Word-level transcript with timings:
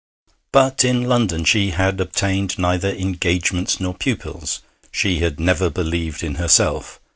But 0.51 0.83
in 0.83 1.03
London 1.03 1.45
she 1.45 1.69
had 1.69 2.01
obtained 2.01 2.57
neither 2.57 2.89
engagements 2.89 3.79
nor 3.79 3.93
pupils: 3.93 4.61
she 4.91 5.19
had 5.19 5.39
never 5.39 5.69
believed 5.69 6.23
in 6.23 6.37
herself. 6.41 6.99